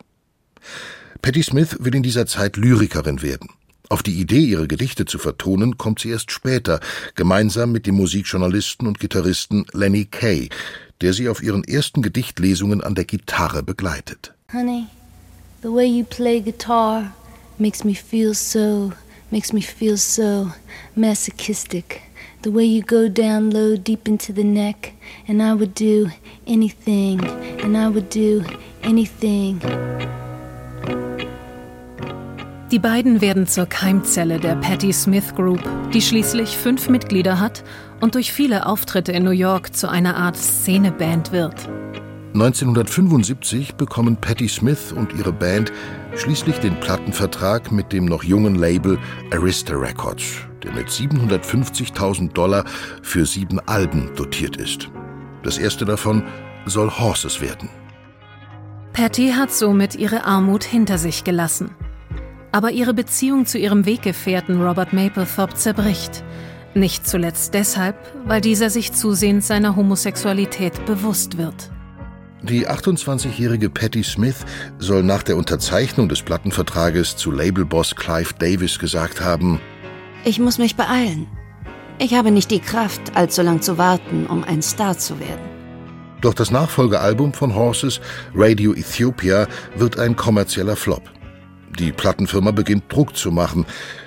Patti 1.20 1.42
Smith 1.42 1.76
will 1.80 1.94
in 1.94 2.02
dieser 2.02 2.24
Zeit 2.24 2.56
Lyrikerin 2.56 3.20
werden. 3.20 3.50
Auf 3.90 4.02
die 4.02 4.18
Idee, 4.18 4.40
ihre 4.40 4.66
Gedichte 4.66 5.04
zu 5.04 5.18
vertonen, 5.18 5.76
kommt 5.76 6.00
sie 6.00 6.08
erst 6.08 6.30
später, 6.30 6.80
gemeinsam 7.16 7.70
mit 7.70 7.86
dem 7.86 7.96
Musikjournalisten 7.96 8.86
und 8.86 8.98
Gitarristen 8.98 9.66
Lenny 9.72 10.06
Kay, 10.06 10.48
der 11.02 11.12
sie 11.12 11.28
auf 11.28 11.42
ihren 11.42 11.64
ersten 11.64 12.00
Gedichtlesungen 12.00 12.82
an 12.82 12.94
der 12.94 13.04
Gitarre 13.04 13.62
begleitet. 13.62 14.32
Honey, 14.52 14.86
the 15.62 15.68
way 15.68 15.84
you 15.84 16.04
play 16.04 16.40
guitar 16.40 17.12
makes 17.58 17.84
me 17.84 17.94
feel 17.94 18.32
so, 18.32 18.90
makes 19.30 19.52
me 19.52 19.60
feel 19.60 19.98
so 19.98 20.50
masochistic. 20.94 22.00
The 22.42 22.52
way 22.52 22.64
you 22.64 22.82
go 22.82 23.08
down 23.08 23.50
low 23.50 23.76
deep 23.76 24.08
into 24.08 24.32
the 24.32 24.44
neck, 24.44 24.94
and 25.28 25.42
I 25.42 25.52
would 25.52 25.74
do 25.74 26.10
anything, 26.46 27.22
and 27.62 27.76
I 27.76 27.88
would 27.88 28.08
do 28.08 28.44
anything. 28.82 29.60
Die 32.74 32.80
beiden 32.80 33.20
werden 33.20 33.46
zur 33.46 33.66
Keimzelle 33.66 34.40
der 34.40 34.56
Patti 34.56 34.92
Smith 34.92 35.32
Group, 35.36 35.62
die 35.92 36.02
schließlich 36.02 36.56
fünf 36.56 36.88
Mitglieder 36.88 37.38
hat 37.38 37.62
und 38.00 38.16
durch 38.16 38.32
viele 38.32 38.66
Auftritte 38.66 39.12
in 39.12 39.22
New 39.22 39.30
York 39.30 39.76
zu 39.76 39.88
einer 39.88 40.16
Art 40.16 40.36
Szeneband 40.36 41.30
wird. 41.30 41.68
1975 42.32 43.76
bekommen 43.76 44.16
Patti 44.16 44.48
Smith 44.48 44.90
und 44.90 45.12
ihre 45.16 45.32
Band 45.32 45.70
schließlich 46.16 46.58
den 46.58 46.80
Plattenvertrag 46.80 47.70
mit 47.70 47.92
dem 47.92 48.06
noch 48.06 48.24
jungen 48.24 48.56
Label 48.56 48.98
Arista 49.32 49.74
Records, 49.74 50.24
der 50.64 50.72
mit 50.72 50.88
750.000 50.88 52.32
Dollar 52.32 52.64
für 53.02 53.24
sieben 53.24 53.60
Alben 53.68 54.10
dotiert 54.16 54.56
ist. 54.56 54.90
Das 55.44 55.58
erste 55.58 55.84
davon 55.84 56.24
soll 56.66 56.90
Horses 56.90 57.40
werden. 57.40 57.68
Patty 58.92 59.30
hat 59.30 59.52
somit 59.52 59.94
ihre 59.94 60.24
Armut 60.24 60.64
hinter 60.64 60.98
sich 60.98 61.22
gelassen. 61.22 61.70
Aber 62.54 62.70
ihre 62.70 62.94
Beziehung 62.94 63.46
zu 63.46 63.58
ihrem 63.58 63.84
Weggefährten 63.84 64.62
Robert 64.62 64.92
Mapplethorpe 64.92 65.54
zerbricht. 65.54 66.22
Nicht 66.72 67.04
zuletzt 67.04 67.52
deshalb, 67.52 67.96
weil 68.26 68.40
dieser 68.40 68.70
sich 68.70 68.92
zusehends 68.92 69.48
seiner 69.48 69.74
Homosexualität 69.74 70.86
bewusst 70.86 71.36
wird. 71.36 71.72
Die 72.42 72.68
28-jährige 72.68 73.70
Patti 73.70 74.04
Smith 74.04 74.36
soll 74.78 75.02
nach 75.02 75.24
der 75.24 75.36
Unterzeichnung 75.36 76.08
des 76.08 76.22
Plattenvertrages 76.22 77.16
zu 77.16 77.32
Labelboss 77.32 77.96
Clive 77.96 78.34
Davis 78.38 78.78
gesagt 78.78 79.20
haben: 79.20 79.60
Ich 80.24 80.38
muss 80.38 80.58
mich 80.58 80.76
beeilen. 80.76 81.26
Ich 81.98 82.14
habe 82.14 82.30
nicht 82.30 82.52
die 82.52 82.60
Kraft, 82.60 83.16
allzu 83.16 83.42
lang 83.42 83.62
zu 83.62 83.78
warten, 83.78 84.26
um 84.26 84.44
ein 84.44 84.62
Star 84.62 84.96
zu 84.96 85.18
werden. 85.18 85.42
Doch 86.20 86.34
das 86.34 86.52
Nachfolgealbum 86.52 87.32
von 87.32 87.56
Horses, 87.56 88.00
Radio 88.32 88.74
Ethiopia, 88.74 89.48
wird 89.74 89.98
ein 89.98 90.14
kommerzieller 90.14 90.76
Flop. 90.76 91.13
Die 91.78 91.92
Plattenfirma 91.92 92.50
beginnt 92.50 92.92
Druck 92.92 93.16
zu 93.16 93.30
machen. 93.30 93.66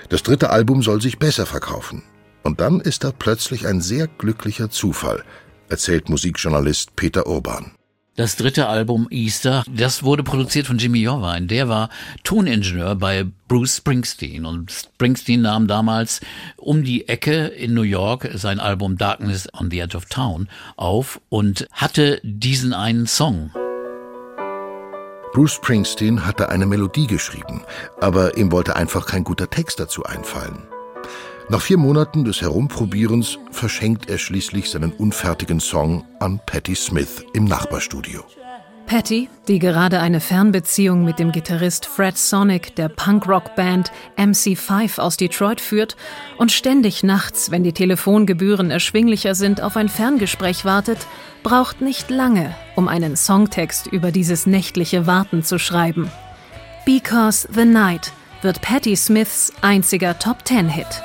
Das 0.10 0.24
dritte 0.24 0.50
Album 0.50 0.82
soll 0.84 1.02
sich 1.02 1.20
besser 1.20 1.46
verkaufen. 1.46 2.04
Und 2.44 2.62
dann 2.62 2.80
ist 2.80 3.04
da 3.04 3.12
plötzlich 3.12 3.68
ein 3.68 3.82
sehr 3.82 4.08
glücklicher 4.08 4.70
Zufall, 4.70 5.24
erzählt 5.70 6.08
Musikjournalist 6.08 6.96
Peter 6.96 7.28
Urban. 7.28 7.72
Das 8.18 8.36
dritte 8.36 8.68
Album 8.68 9.08
Easter, 9.12 9.64
das 9.70 10.02
wurde 10.02 10.24
produziert 10.24 10.66
von 10.66 10.80
Jimmy 10.80 11.02
Jovine. 11.02 11.46
Der 11.46 11.70
war 11.70 11.90
Toningenieur 12.24 12.96
bei 12.96 13.28
Bruce 13.48 13.78
Springsteen. 13.78 14.44
Und 14.44 14.72
Springsteen 14.72 15.42
nahm 15.42 15.68
damals 15.68 16.22
um 16.56 16.84
die 16.84 17.08
Ecke 17.08 17.46
in 17.46 17.76
New 17.76 17.84
York 17.84 18.28
sein 18.34 18.60
Album 18.60 18.98
Darkness 18.98 19.48
on 19.54 19.70
the 19.70 19.82
Edge 19.82 19.96
of 19.96 20.06
Town 20.06 20.50
auf 20.78 21.22
und 21.30 21.68
hatte 21.72 22.20
diesen 22.24 22.74
einen 22.74 23.06
Song. 23.06 23.52
Bruce 25.34 25.54
Springsteen 25.54 26.26
hatte 26.26 26.50
eine 26.50 26.66
Melodie 26.66 27.08
geschrieben, 27.08 27.64
aber 28.00 28.38
ihm 28.38 28.52
wollte 28.52 28.76
einfach 28.76 29.06
kein 29.06 29.24
guter 29.24 29.50
Text 29.50 29.80
dazu 29.80 30.04
einfallen. 30.04 30.68
Nach 31.50 31.62
vier 31.62 31.78
Monaten 31.78 32.26
des 32.26 32.42
Herumprobierens 32.42 33.38
verschenkt 33.52 34.10
er 34.10 34.18
schließlich 34.18 34.70
seinen 34.70 34.92
unfertigen 34.92 35.60
Song 35.60 36.06
an 36.20 36.42
Patti 36.46 36.76
Smith 36.76 37.24
im 37.34 37.46
Nachbarstudio. 37.46 38.24
Patty, 38.88 39.30
die 39.50 39.60
gerade 39.60 40.00
eine 40.00 40.22
Fernbeziehung 40.22 41.04
mit 41.04 41.20
dem 41.20 41.34
Gitarrist 41.34 41.86
Fred 41.86 42.18
Sonic 42.18 42.74
der 42.78 42.88
Punkrock-Band 42.88 43.92
MC5 44.18 45.00
aus 45.00 45.18
Detroit 45.18 45.60
führt 45.60 45.98
und 46.38 46.54
ständig 46.54 47.04
nachts, 47.04 47.52
wenn 47.52 47.64
die 47.64 47.74
Telefongebühren 47.74 48.72
erschwinglicher 48.72 49.36
sind, 49.36 49.62
auf 49.62 49.76
ein 49.76 49.90
Ferngespräch 49.90 50.64
wartet, 50.64 51.06
braucht 51.44 51.82
nicht 51.82 52.10
lange, 52.10 52.56
um 52.78 52.88
einen 52.88 53.18
Songtext 53.18 53.88
über 53.88 54.12
dieses 54.12 54.48
nächtliche 54.48 55.06
Warten 55.06 55.44
zu 55.44 55.60
schreiben. 55.60 56.10
Because 56.86 57.46
the 57.54 57.66
Night 57.66 58.14
wird 58.42 58.62
Patti 58.62 58.96
Smiths 58.96 59.52
einziger 59.62 60.18
Top-Ten-Hit. 60.18 61.04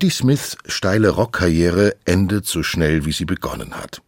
Patti 0.00 0.12
Smiths 0.12 0.56
steile 0.64 1.10
Rockkarriere 1.10 1.94
endet 2.06 2.46
so 2.46 2.62
schnell, 2.62 3.04
wie 3.04 3.12
sie 3.12 3.26
begonnen 3.26 3.74
hat. 3.74 4.00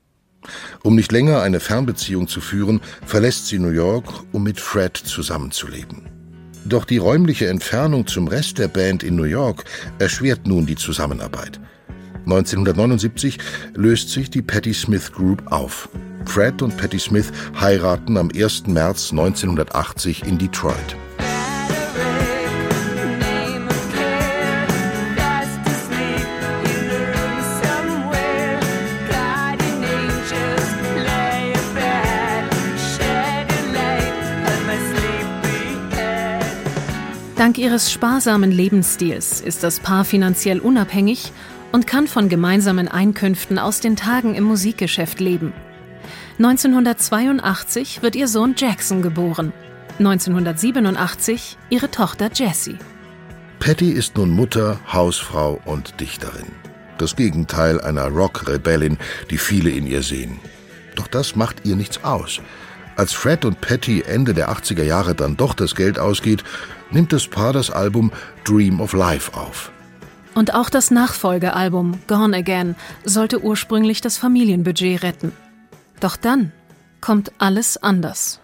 Um 0.82 0.96
nicht 0.96 1.12
länger 1.12 1.42
eine 1.42 1.60
Fernbeziehung 1.60 2.28
zu 2.28 2.40
führen, 2.40 2.80
verlässt 3.04 3.48
sie 3.48 3.58
New 3.58 3.68
York, 3.68 4.06
um 4.32 4.42
mit 4.42 4.58
Fred 4.58 4.96
zusammenzuleben. 4.96 6.08
Doch 6.64 6.86
die 6.86 6.96
räumliche 6.96 7.48
Entfernung 7.48 8.06
zum 8.06 8.26
Rest 8.26 8.56
der 8.56 8.68
Band 8.68 9.02
in 9.02 9.16
New 9.16 9.24
York 9.24 9.64
erschwert 9.98 10.46
nun 10.46 10.64
die 10.64 10.76
Zusammenarbeit. 10.76 11.60
1979 12.24 13.36
löst 13.74 14.08
sich 14.08 14.30
die 14.30 14.40
Patti 14.40 14.72
Smith 14.72 15.12
Group 15.12 15.42
auf. 15.52 15.90
Fred 16.24 16.62
und 16.62 16.74
Patti 16.78 17.00
Smith 17.00 17.30
heiraten 17.60 18.16
am 18.16 18.30
1. 18.34 18.66
März 18.66 19.10
1980 19.10 20.22
in 20.24 20.38
Detroit. 20.38 20.96
Dank 37.52 37.64
ihres 37.64 37.92
sparsamen 37.92 38.50
Lebensstils 38.50 39.42
ist 39.42 39.62
das 39.62 39.78
Paar 39.78 40.06
finanziell 40.06 40.58
unabhängig 40.58 41.32
und 41.70 41.86
kann 41.86 42.06
von 42.06 42.30
gemeinsamen 42.30 42.88
Einkünften 42.88 43.58
aus 43.58 43.80
den 43.80 43.94
Tagen 43.94 44.34
im 44.34 44.44
Musikgeschäft 44.44 45.20
leben. 45.20 45.52
1982 46.38 48.00
wird 48.02 48.16
ihr 48.16 48.26
Sohn 48.26 48.54
Jackson 48.56 49.02
geboren. 49.02 49.52
1987 49.98 51.58
ihre 51.68 51.90
Tochter 51.90 52.30
Jessie. 52.32 52.78
Patty 53.58 53.90
ist 53.90 54.16
nun 54.16 54.30
Mutter, 54.30 54.80
Hausfrau 54.90 55.60
und 55.66 56.00
Dichterin. 56.00 56.46
Das 56.96 57.16
Gegenteil 57.16 57.82
einer 57.82 58.08
Rock-Rebellin, 58.08 58.96
die 59.28 59.36
viele 59.36 59.68
in 59.68 59.86
ihr 59.86 60.02
sehen. 60.02 60.40
Doch 60.96 61.06
das 61.06 61.36
macht 61.36 61.66
ihr 61.66 61.76
nichts 61.76 62.02
aus. 62.02 62.40
Als 62.96 63.12
Fred 63.12 63.44
und 63.44 63.60
Patty 63.60 64.02
Ende 64.02 64.34
der 64.34 64.50
80er 64.50 64.82
Jahre 64.82 65.14
dann 65.14 65.36
doch 65.36 65.54
das 65.54 65.74
Geld 65.74 65.98
ausgeht, 65.98 66.44
nimmt 66.90 67.12
das 67.12 67.26
Paar 67.26 67.52
das 67.52 67.70
Album 67.70 68.12
Dream 68.44 68.80
of 68.80 68.92
Life 68.92 69.34
auf. 69.34 69.72
Und 70.34 70.54
auch 70.54 70.70
das 70.70 70.90
Nachfolgealbum 70.90 72.00
Gone 72.06 72.36
Again 72.36 72.74
sollte 73.04 73.42
ursprünglich 73.42 74.00
das 74.00 74.18
Familienbudget 74.18 75.02
retten. 75.02 75.32
Doch 76.00 76.16
dann 76.16 76.52
kommt 77.00 77.32
alles 77.38 77.76
anders. 77.76 78.40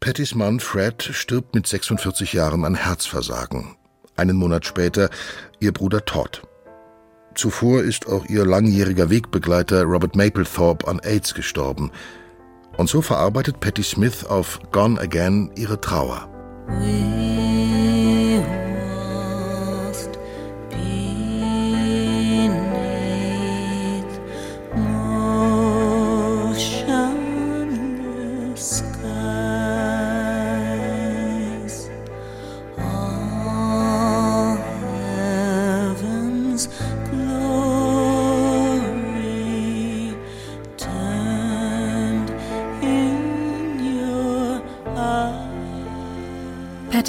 Pattys 0.00 0.34
Mann 0.34 0.60
Fred 0.60 1.02
stirbt 1.02 1.54
mit 1.54 1.66
46 1.66 2.34
Jahren 2.34 2.64
an 2.64 2.74
Herzversagen. 2.74 3.76
Einen 4.16 4.36
Monat 4.36 4.66
später 4.66 5.10
ihr 5.58 5.72
Bruder 5.72 6.04
Todd. 6.04 6.42
Zuvor 7.34 7.82
ist 7.82 8.06
auch 8.06 8.26
ihr 8.26 8.46
langjähriger 8.46 9.10
Wegbegleiter 9.10 9.84
Robert 9.84 10.16
Mapplethorpe 10.16 10.86
an 10.88 11.00
AIDS 11.00 11.34
gestorben. 11.34 11.90
Und 12.76 12.88
so 12.88 13.02
verarbeitet 13.02 13.60
Patti 13.60 13.82
Smith 13.82 14.24
auf 14.24 14.60
Gone 14.70 15.00
Again 15.00 15.50
ihre 15.56 15.80
Trauer. 15.80 16.28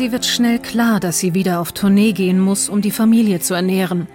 Patty 0.07 0.13
wird 0.13 0.25
schnell 0.25 0.59
klar, 0.59 1.01
dass 1.01 1.19
sie 1.19 1.33
wieder 1.33 1.59
auf 1.59 1.73
Tournee 1.73 2.13
gehen 2.13 2.39
muss, 2.39 2.69
um 2.69 2.81
die 2.81 2.91
Familie 2.91 3.41
zu 3.41 3.53
ernähren. 3.53 4.07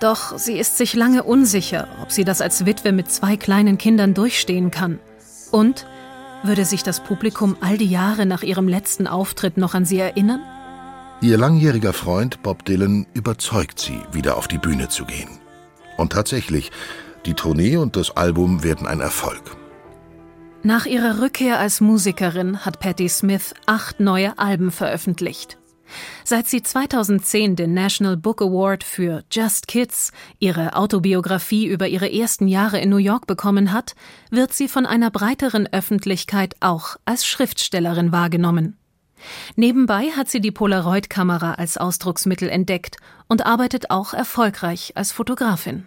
Doch 0.00 0.38
sie 0.38 0.58
ist 0.58 0.78
sich 0.78 0.94
lange 0.94 1.24
unsicher, 1.24 1.88
ob 2.02 2.10
sie 2.10 2.24
das 2.24 2.40
als 2.40 2.64
Witwe 2.64 2.90
mit 2.90 3.10
zwei 3.10 3.36
kleinen 3.36 3.76
Kindern 3.76 4.14
durchstehen 4.14 4.70
kann. 4.70 4.98
Und 5.50 5.86
würde 6.42 6.64
sich 6.64 6.82
das 6.82 7.00
Publikum 7.00 7.54
all 7.60 7.76
die 7.76 7.90
Jahre 7.90 8.24
nach 8.24 8.42
ihrem 8.42 8.66
letzten 8.66 9.06
Auftritt 9.06 9.58
noch 9.58 9.74
an 9.74 9.84
sie 9.84 9.98
erinnern? 9.98 10.40
Ihr 11.20 11.36
langjähriger 11.36 11.92
Freund 11.92 12.42
Bob 12.42 12.64
Dylan 12.64 13.06
überzeugt 13.12 13.78
sie, 13.78 14.00
wieder 14.12 14.38
auf 14.38 14.48
die 14.48 14.58
Bühne 14.58 14.88
zu 14.88 15.04
gehen. 15.04 15.28
Und 15.98 16.12
tatsächlich, 16.12 16.70
die 17.26 17.34
Tournee 17.34 17.76
und 17.76 17.96
das 17.96 18.16
Album 18.16 18.62
werden 18.64 18.86
ein 18.86 19.00
Erfolg. 19.00 19.42
Nach 20.66 20.84
ihrer 20.84 21.20
Rückkehr 21.20 21.60
als 21.60 21.80
Musikerin 21.80 22.66
hat 22.66 22.80
Patti 22.80 23.08
Smith 23.08 23.54
acht 23.66 24.00
neue 24.00 24.36
Alben 24.36 24.72
veröffentlicht. 24.72 25.58
Seit 26.24 26.48
sie 26.48 26.60
2010 26.60 27.54
den 27.54 27.72
National 27.72 28.16
Book 28.16 28.42
Award 28.42 28.82
für 28.82 29.22
Just 29.30 29.68
Kids, 29.68 30.10
ihre 30.40 30.74
Autobiografie 30.74 31.68
über 31.68 31.86
ihre 31.86 32.12
ersten 32.12 32.48
Jahre 32.48 32.80
in 32.80 32.88
New 32.88 32.96
York 32.96 33.28
bekommen 33.28 33.72
hat, 33.72 33.94
wird 34.32 34.52
sie 34.54 34.66
von 34.66 34.86
einer 34.86 35.12
breiteren 35.12 35.68
Öffentlichkeit 35.72 36.56
auch 36.58 36.96
als 37.04 37.24
Schriftstellerin 37.24 38.10
wahrgenommen. 38.10 38.76
Nebenbei 39.54 40.10
hat 40.16 40.28
sie 40.28 40.40
die 40.40 40.50
Polaroid-Kamera 40.50 41.54
als 41.54 41.78
Ausdrucksmittel 41.78 42.48
entdeckt 42.48 42.96
und 43.28 43.46
arbeitet 43.46 43.92
auch 43.92 44.14
erfolgreich 44.14 44.94
als 44.96 45.12
Fotografin. 45.12 45.86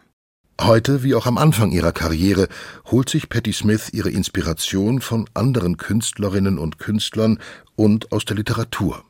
Heute, 0.61 1.03
wie 1.03 1.15
auch 1.15 1.25
am 1.25 1.37
Anfang 1.37 1.71
ihrer 1.71 1.93
Karriere, 1.93 2.49
holt 2.91 3.09
sich 3.09 3.29
Patti 3.29 3.53
Smith 3.53 3.89
ihre 3.93 4.09
Inspiration 4.09 4.99
von 4.99 5.25
anderen 5.33 5.77
Künstlerinnen 5.77 6.59
und 6.59 6.79
Künstlern 6.79 7.39
und 7.77 8.11
aus 8.11 8.25
der 8.25 8.35
Literatur. 8.35 9.03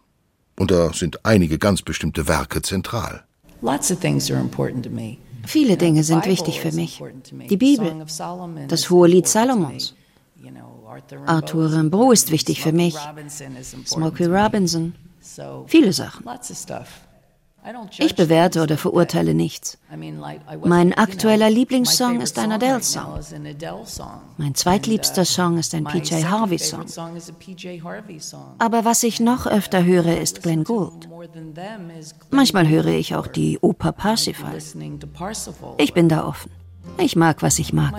Und 0.58 0.70
da 0.70 0.94
sind 0.94 1.26
einige 1.26 1.58
ganz 1.58 1.82
bestimmte 1.82 2.28
Werke 2.28 2.62
zentral. 2.62 3.24
Viele 5.46 5.78
Dinge 5.78 6.04
sind 6.04 6.26
wichtig 6.28 6.60
für 6.60 6.72
mich. 6.72 7.02
Die 7.50 7.58
Bibel, 7.58 8.06
das 8.68 8.90
hohe 8.92 9.08
Lied 9.08 9.28
Salomons. 9.28 9.96
Arthur 11.26 11.72
Rimbaud 11.74 12.14
ist 12.14 12.32
wichtig 12.32 12.62
für 12.62 12.74
mich. 12.74 12.96
Smokey 13.86 14.26
Robinson. 14.26 14.94
Viele 15.68 15.94
Sachen. 15.94 16.26
Ich 17.98 18.16
bewerte 18.16 18.64
oder 18.64 18.78
verurteile 18.78 19.34
nichts. 19.34 19.78
Mein 20.64 20.94
aktueller 20.94 21.50
Lieblingssong 21.50 22.22
ist 22.22 22.40
ein 22.40 22.52
Adele-Song. 22.52 23.20
Mein 24.38 24.56
zweitliebster 24.56 25.22
uh, 25.22 25.26
Song 25.26 25.58
ist 25.58 25.76
ein 25.76 25.84
PJ 25.84 26.24
Harvey-Song. 26.24 26.86
Aber 28.60 28.86
was 28.86 29.04
ich 29.04 29.20
noch 29.20 29.46
öfter 29.46 29.84
höre, 29.84 30.20
ist 30.20 30.42
Glenn 30.42 30.64
Gould. 30.64 31.10
Manchmal 32.32 32.68
höre 32.68 32.88
ich 32.88 33.16
auch 33.16 33.28
die 33.28 33.60
Oper 33.60 33.92
Parsifal. 33.92 34.58
Ich 35.78 35.94
bin 35.94 36.10
da 36.10 36.26
offen. 36.26 36.52
Ich 36.98 37.16
mag, 37.16 37.42
was 37.42 37.60
ich 37.60 37.74
mag. 37.74 37.94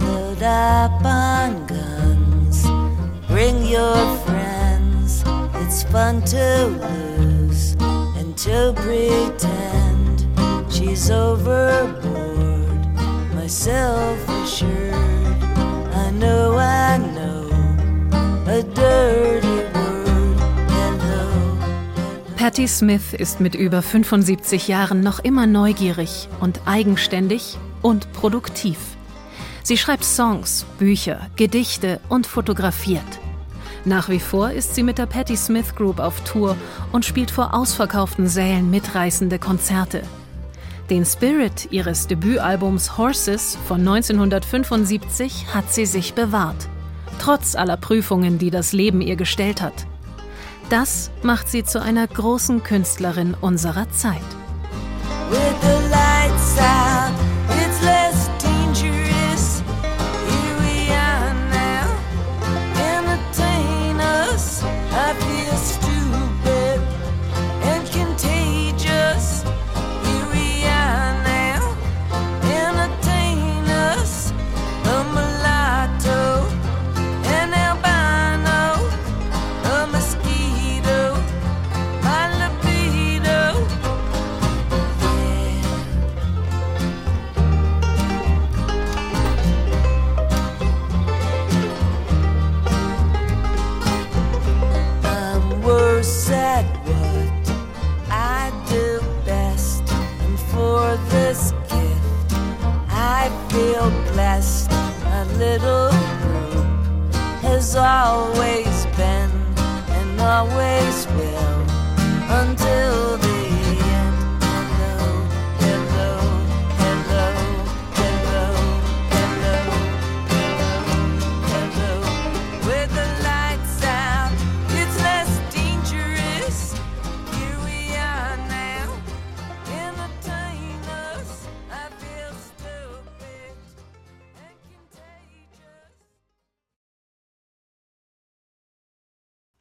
Load 0.00 0.42
up 0.42 1.04
on 1.04 1.66
guns, 1.68 2.64
bring 3.28 3.62
your 3.64 3.94
friends. 4.24 4.51
Fun 5.92 6.22
to 6.24 6.68
lose 6.68 7.76
and 8.18 8.34
to 8.38 8.72
pretend 8.74 10.26
she's 10.72 11.10
overboard. 11.10 12.80
Myself 13.34 14.16
assured, 14.42 15.36
I 15.94 16.10
know, 16.12 16.56
I 16.56 16.96
know, 16.96 17.50
a 18.46 18.62
dirty. 18.62 19.52
Patti 22.38 22.66
Smith 22.66 23.12
ist 23.12 23.40
mit 23.40 23.54
über 23.54 23.82
75 23.82 24.68
Jahren 24.68 25.00
noch 25.00 25.20
immer 25.20 25.46
neugierig 25.46 26.28
und 26.40 26.62
eigenständig 26.64 27.58
und 27.82 28.12
produktiv. 28.14 28.78
Sie 29.62 29.76
schreibt 29.76 30.04
Songs, 30.04 30.64
Bücher, 30.78 31.28
Gedichte 31.36 32.00
und 32.08 32.26
fotografiert. 32.26 33.20
Nach 33.84 34.08
wie 34.08 34.20
vor 34.20 34.50
ist 34.50 34.74
sie 34.74 34.82
mit 34.82 34.98
der 34.98 35.06
Patti 35.06 35.36
Smith 35.36 35.74
Group 35.74 35.98
auf 35.98 36.20
Tour 36.22 36.56
und 36.92 37.04
spielt 37.04 37.30
vor 37.30 37.54
ausverkauften 37.54 38.28
Sälen 38.28 38.70
mitreißende 38.70 39.38
Konzerte. 39.38 40.02
Den 40.88 41.04
Spirit 41.04 41.68
ihres 41.70 42.06
Debütalbums 42.06 42.96
Horses 42.96 43.56
von 43.66 43.80
1975 43.80 45.46
hat 45.52 45.72
sie 45.72 45.86
sich 45.86 46.14
bewahrt, 46.14 46.68
trotz 47.18 47.56
aller 47.56 47.76
Prüfungen, 47.76 48.38
die 48.38 48.50
das 48.50 48.72
Leben 48.72 49.00
ihr 49.00 49.16
gestellt 49.16 49.62
hat. 49.62 49.86
Das 50.70 51.10
macht 51.22 51.48
sie 51.48 51.64
zu 51.64 51.82
einer 51.82 52.06
großen 52.06 52.62
Künstlerin 52.62 53.34
unserer 53.40 53.90
Zeit. 53.90 54.20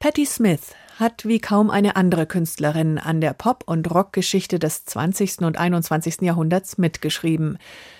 Patti 0.01 0.25
Smith 0.25 0.73
hat 0.97 1.25
wie 1.25 1.37
kaum 1.37 1.69
eine 1.69 1.95
andere 1.95 2.25
Künstlerin 2.25 2.97
an 2.97 3.21
der 3.21 3.33
Pop- 3.33 3.65
und 3.67 3.93
Rockgeschichte 3.93 4.57
des 4.57 4.83
20. 4.85 5.41
und 5.41 5.59
21. 5.59 6.21
Jahrhunderts 6.21 6.79
mitgeschrieben. 6.79 7.59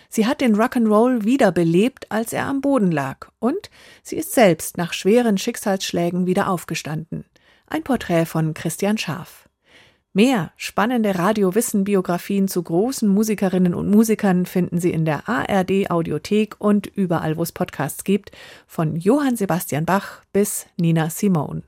Sie 0.10 0.26
hat 0.26 0.42
den 0.42 0.56
Rock'n'Roll 0.56 1.26
wiederbelebt, 1.26 2.12
als 2.12 2.34
er 2.34 2.48
am 2.48 2.60
Boden 2.60 2.92
lag, 2.92 3.28
und 3.38 3.70
sie 4.02 4.16
ist 4.16 4.34
selbst 4.34 4.78
nach 4.78 4.94
schweren 4.94 5.38
Schicksalsschlägen 5.38 6.26
wieder 6.26 6.50
aufgestanden. 6.50 7.24
Ein 7.68 7.84
Porträt 7.84 8.26
von 8.26 8.56
Christian 8.56 8.98
Scharf. 8.98 9.48
Mehr 10.12 10.54
spannende 10.58 11.20
Radio-Wissen-Biografien 11.20 12.48
zu 12.48 12.64
großen 12.64 13.08
Musikerinnen 13.08 13.76
und 13.76 13.92
Musikern 13.92 14.48
finden 14.48 14.80
Sie 14.80 14.92
in 14.92 15.06
der 15.06 15.30
ARD 15.30 15.92
Audiothek 15.92 16.56
und 16.58 16.88
überall, 16.88 17.38
wo 17.38 17.44
es 17.44 17.52
Podcasts 17.52 18.04
gibt, 18.04 18.32
von 18.66 18.96
Johann 18.96 19.36
Sebastian 19.36 19.86
Bach 19.86 20.24
bis 20.34 20.66
Nina 20.78 21.12
Simone. 21.12 21.62